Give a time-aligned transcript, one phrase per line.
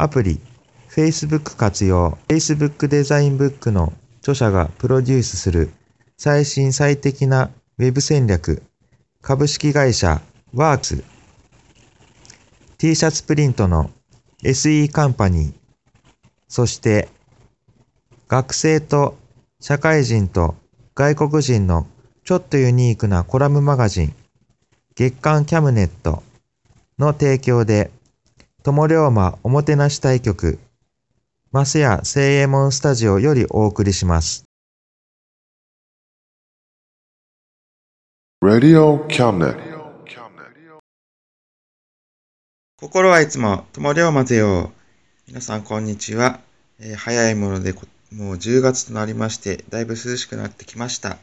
[0.00, 0.40] アプリ、
[0.88, 5.74] Facebook 活用、Facebook デザインブックの著者がプロデュースする
[6.16, 8.62] 最新最適なウェブ戦略、
[9.20, 10.22] 株式会社
[10.54, 11.04] ワークス、
[12.78, 13.90] T シャツプリントの
[14.42, 15.54] SE カンパニー、
[16.48, 17.10] そして
[18.26, 19.18] 学生と
[19.60, 20.54] 社会人と
[20.94, 21.86] 外国人の
[22.24, 24.14] ちょっとユニークなコラムマガジン、
[24.94, 26.22] 月刊キャムネット
[26.98, 27.90] の提供で、
[28.62, 30.58] 友龍馬おもてなし対局、
[31.50, 34.44] マスヤ聖右衛門スタジオよりお送りします。
[38.44, 39.56] Radio cabinet.
[42.76, 44.72] 心はいつも友龍馬ぜよ。
[45.26, 46.38] 皆さんこんにちは。
[46.80, 51.16] えー早いものでこもう10月となりまして、だいぶ涼しくなってきました。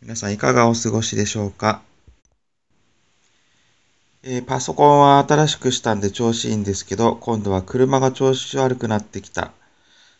[0.00, 1.82] 皆さんいかがお過ごしでしょうか、
[4.22, 9.50] えーパソコンは新しくしたんで調子いいんですけど、今度は車が調子悪くなってきた。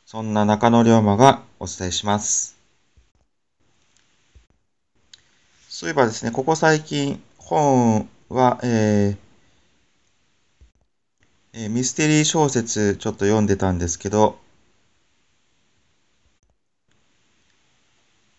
[0.06, 2.56] そんな中野龍馬がお伝えします。
[5.69, 9.28] そういえばですね、ここ最近本は、えー
[11.53, 14.39] えミステリー小説ちょっと読んでたんですけど、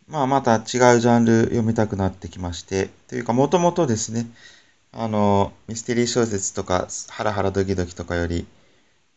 [0.08, 4.26] まあまた違うジャンル読みたくなってきまして、というかもともとですね、
[4.92, 8.48] あの、ミステリー小説とかハラハラドキドキとかより、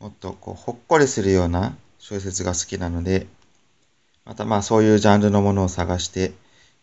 [0.00, 3.26] もっとこうほっこりするような小説が好きなので、
[4.24, 6.32] またまあそういうジャンルのものを探して、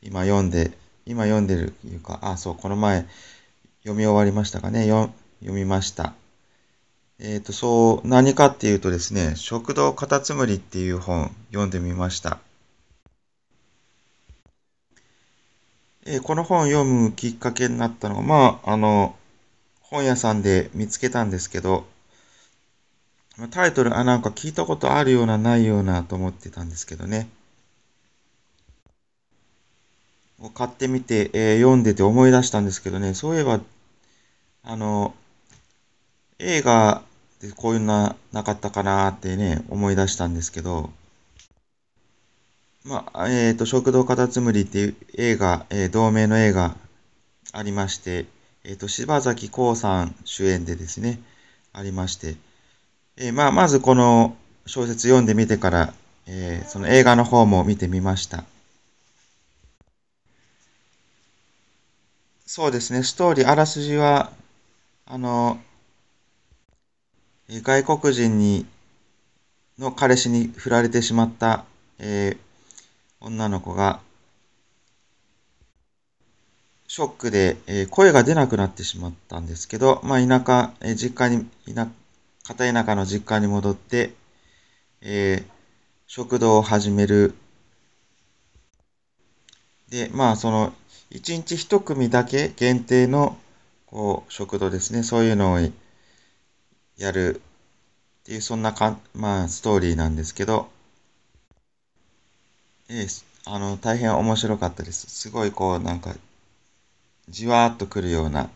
[0.01, 0.72] 今読んで、
[1.05, 3.05] 今読んでるというか、あ、そう、この前
[3.83, 6.13] 読み終わりましたかね、よ読みました。
[7.19, 12.39] えっ、と、そう、何かっていうとですね、食堂カタツムリっていう本読んでみました。
[16.09, 19.15] えーこの本を読むきっかけになったのが、まあ、あの、
[19.81, 21.85] 本屋さんで見つけたんですけど、
[23.49, 27.27] タイトル、あ、なんか聞いたことあるような、ないようなと思ってたんですけどね。
[30.55, 33.59] 買ってみて、えー読んでて思い出したんですけどね、そういえば、
[34.63, 35.13] あの、
[36.39, 37.03] 映画
[37.39, 40.89] でこういうのななかったかなってね、思い出したんですけど、
[42.85, 46.75] まあ、えっ、と、食堂カタツムリっていう映画、えー同名の映画
[47.51, 48.25] ありまして、
[48.63, 51.19] えっ、と、柴咲コウさん主演でですね、
[51.73, 52.35] ありまして、
[53.18, 55.94] えーまあ、まずこの小説読んでみてから、
[56.25, 58.45] えーその映画の方も見てみました。
[62.45, 64.31] そうですね、ストーリー、あらすじは、
[65.06, 65.59] あの、
[67.50, 68.66] 外国人に、
[69.78, 71.66] の彼氏に振られてしまった、
[72.00, 72.48] えー
[73.22, 74.02] 女の子が、
[76.90, 81.88] ショックで、え声が出なくなってしまったんですけど、まあ、田舎、え実家に、田
[82.44, 84.13] 片田舎の実家に戻って、
[85.02, 85.52] えー
[86.07, 87.35] 食堂を始める。
[89.90, 90.74] で、まあ、その、
[91.09, 93.38] 一日一組だけ限定の、
[93.88, 95.04] こう、食堂ですね。
[95.04, 95.60] そういうのを
[96.98, 100.69] やるっていう、そんなかん、まあ、ストーリーなんですけど、
[102.91, 103.07] ええ
[103.45, 105.06] あの、大変面白かったです。
[105.07, 106.15] すごい、こう、なんか、
[107.30, 108.50] じわーっとくるような、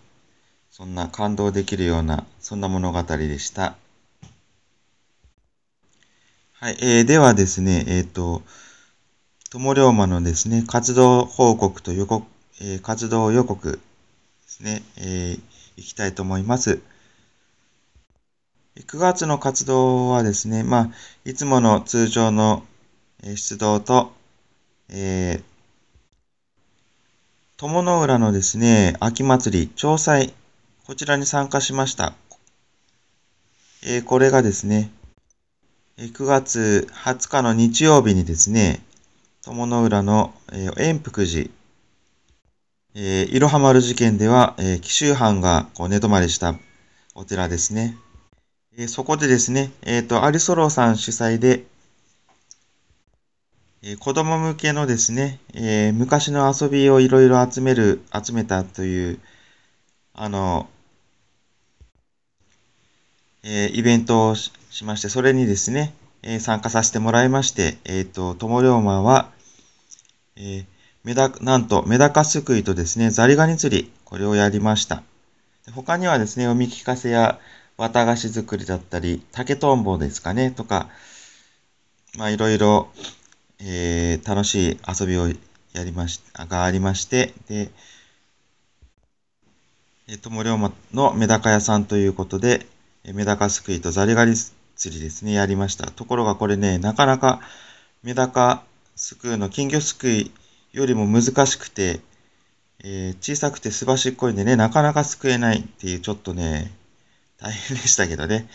[0.71, 3.75] そんな感動できるような、そんな物語でした。
[6.53, 8.41] はい、えー、ではですね、えっ、と、
[9.51, 12.25] 友龍馬のですね、活動報告と予告、
[12.59, 13.80] えー活動予告で
[14.47, 15.41] すね、えー、
[15.77, 16.81] いきたいと思います。
[18.88, 20.89] 9月の活動はですね、まあ、
[21.24, 22.63] いつもの通常の
[23.21, 24.12] 出動と、
[24.95, 25.44] えー、
[27.57, 30.36] 友の浦のですね、秋祭り、調祭、
[30.86, 32.13] こちらに参加しました。
[33.84, 34.92] えーこれがですね、
[35.98, 38.84] 9月20日の日曜日にですね、
[39.42, 41.50] 友の浦の、えー円福寺、
[42.94, 46.54] えー、いろは丸事件では、えー紀州藩がこう寝泊まりした
[47.16, 47.98] お寺ですね。
[48.78, 51.66] えーそこでですね、えっ、と、アリソローさん主催で、
[53.85, 59.19] え子供向けのですね、えー昔の遊びをいろいろ集める、集めたという、
[60.13, 60.69] あの、
[63.44, 64.53] えーイベントをし
[64.85, 69.30] まして、それにですね、えー参加させてもらいまして、えっ、と、友龍馬は、
[70.38, 70.65] えー
[71.03, 75.03] メダ、なんと、メダカすくいとですね、ザリガニ釣り、これをやりました。
[75.75, 77.38] 他にはですね、読み聞かせや
[77.77, 80.88] 綿菓子作りだったり、竹とんぼですかね、とか、
[82.18, 82.88] まあ、いろいろ、
[83.65, 87.69] えー楽しい遊びをやりまし、がありまして、で、
[90.07, 92.65] えー、友龍馬のメダカ屋さんということで、
[93.06, 95.92] メダカすくいとザリガニ釣りですね、やりました。
[95.92, 97.42] ところがこれね、なかなか
[98.04, 98.63] メダカ
[98.95, 100.31] すくうの、金魚すくい
[100.74, 102.01] よりも難しくて、
[102.83, 106.71] えー小さくてすばしっこいんでね、なかなかすくえないっていう、ちょっとね、
[107.39, 108.48] 大変でしたけどね、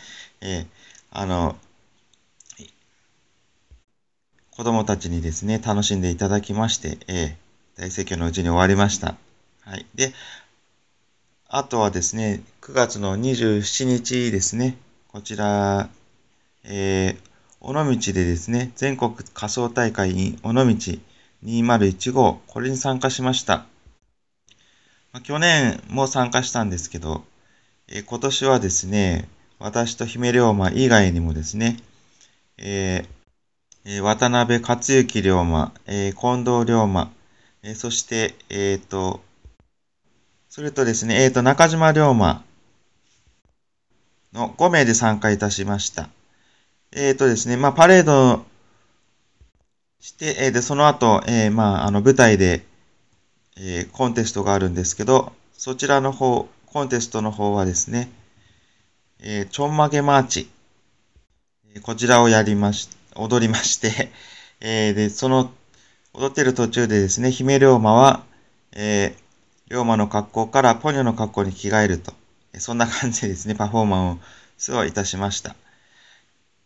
[0.42, 0.66] えー
[1.10, 1.56] あの、
[4.58, 9.14] 子供たちにですね、楽しんでいただきまして、えー大盛況のうちに終わりました。
[9.60, 9.86] はい。
[9.94, 10.12] で、
[11.46, 14.76] あとはですね、9月の27日ですね、
[15.12, 15.88] こちら、
[16.64, 17.18] えー、
[17.60, 20.64] 尾道でですね、全国仮想大会 in 尾道
[21.44, 23.58] 2015、これに参加しました。
[25.12, 27.24] まあ去年も参加したんですけど、
[27.86, 29.28] えー今年はですね、
[29.60, 31.76] 私と姫龍馬以外にもですね、
[32.56, 33.17] えー
[33.90, 37.10] え渡辺克之龍馬、え近藤龍馬、
[37.62, 39.22] えそして、えっ、と、
[40.50, 42.44] それとですね、えっ、と、中島龍馬
[44.34, 46.10] の5名で参加いたしました。
[46.92, 48.44] えっ、とですね、まあ、パレード
[50.00, 52.66] して、えで、その後、えまあ、あの、舞台で、
[53.56, 58.10] えコンテストがあるんですけど、そちらの方、コンテストの方はですね、
[59.20, 60.50] えちょんまげマーチ、
[61.74, 64.10] えこちらをやりまし、踊りまして、
[64.60, 65.52] えーで、その、
[66.14, 68.24] 踊ってる途中でですね、姫龍馬は、
[68.72, 72.14] えー、龍馬の格好からポニョの格好に着替えると、
[72.58, 74.20] そんな感じでですね、パフォーマン
[74.58, 75.56] スをいたしました。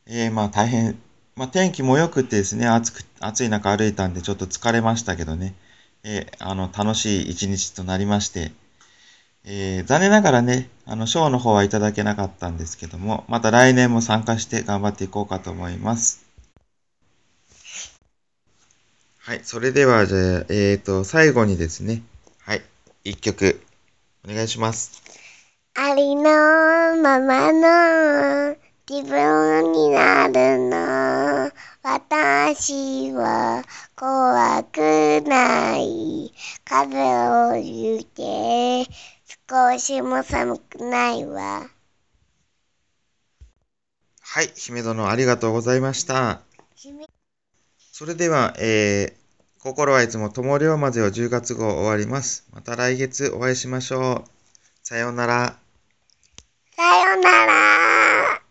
[0.07, 0.97] えーまあ大変、
[1.35, 5.55] まあ天気も良くてですね、暑く、暑い中歩いたんでちょっと疲れましたけどね、
[6.05, 8.53] えーあの、楽しい一日となりまして、
[9.45, 16.32] えー残念ながらね、あの、賞の方はいただけなかったんですけども、また来年も参加して頑張っていこうかと思います。
[19.25, 22.03] はい、それでは、じゃあ、えっ、と、最後にですね、
[22.41, 22.63] はい、
[23.05, 23.63] 一曲、
[24.29, 25.01] お願いします。
[25.75, 26.23] ありの
[27.01, 28.57] ままの
[28.91, 31.53] 自分になるの。
[31.85, 33.63] 私は
[33.95, 36.35] 怖くない。
[36.65, 38.91] 風を言って
[39.49, 41.71] 少しも寒くないわ。
[44.21, 46.41] はい、姫殿ありがとうございました。
[48.03, 52.49] それでは、えー、心はいつも友龍までを10月号終わります。
[52.53, 54.31] また来月お会いしましょう。
[54.83, 55.57] さようなら。
[56.75, 58.43] さよなら。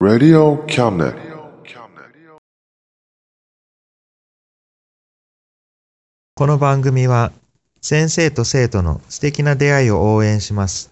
[0.00, 1.14] Radio Cabinet.
[6.34, 7.30] この番組は
[7.80, 10.90] 先生と生徒の素敵な出会いを応援します。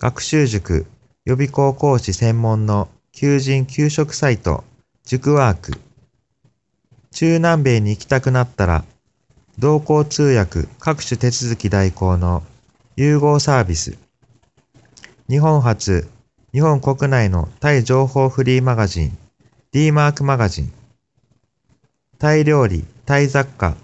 [0.00, 0.84] 学習塾
[1.24, 4.64] 予備高校師専門の求人・給食サイト
[5.04, 5.80] 塾ワーク。
[7.12, 8.84] 中南米に行きたくなったら
[9.56, 12.42] 同行通訳各種手続き代行の
[12.96, 13.96] 融合サービス。
[15.30, 16.08] 日本初、
[16.52, 19.18] 日本国内のタイ情報フリーマガジン
[19.70, 20.72] D マークマガジン。
[22.18, 23.76] タイ料理、タイ雑貨、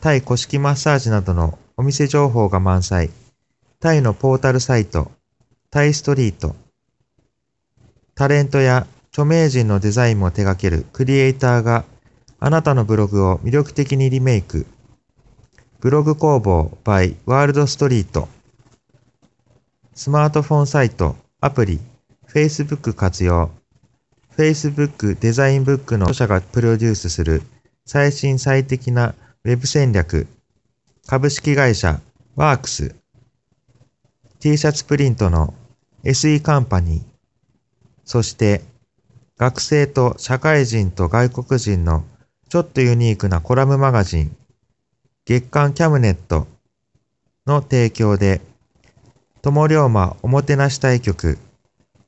[0.00, 3.10] タイ古式マッサージなどのお店情報が満載。
[3.80, 5.10] タイのポータルサイト、
[5.70, 6.54] タイストリート。
[8.16, 11.84] タレントや著名人のデザインも手掛けるクリエイターが
[12.40, 14.66] あなたのブログを魅力的にリメイク。
[15.80, 18.30] ブログ工房 by ワールドストリート。
[19.94, 21.78] スマートフォンサイト、アプリ、
[22.26, 23.50] Facebook 活用。
[24.34, 27.42] Facebook デザインブックの著者がプロデュースする
[27.84, 30.26] 最新最適なウェブ戦略。
[31.06, 32.00] 株式会社
[32.34, 32.94] ワークス。
[34.40, 35.52] T シャツプリントの
[36.02, 37.15] SE カンパニー。
[38.06, 38.62] そして
[39.36, 42.04] 学生と社会人と外国人の
[42.48, 44.36] ちょっとユニークなコラムマガジン
[45.26, 46.46] 月刊キャムネット
[47.46, 48.40] の提供で
[49.42, 51.38] 友龍馬おもてなし対局、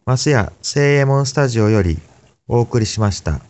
[0.05, 1.99] マスヤ聖右衛門スタジオより
[2.49, 3.41] お送りしました。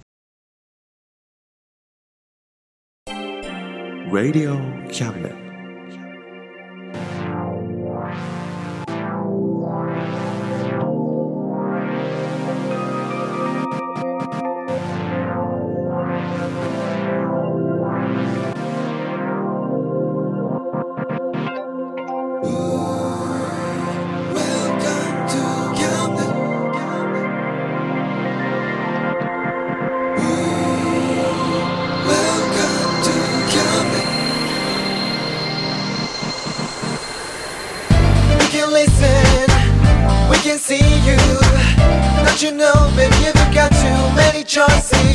[4.10, 4.58] Radio
[4.90, 5.37] Cabinet.
[38.68, 41.16] Can listen, we can see you.
[42.24, 45.07] Don't you know, baby, you've got too many choices.